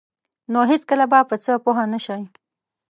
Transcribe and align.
نو 0.51 0.59
هیڅکله 0.71 1.05
به 1.11 1.19
په 1.29 1.35
څه 1.43 1.51
پوه 1.63 1.83
نشئ. 1.91 2.23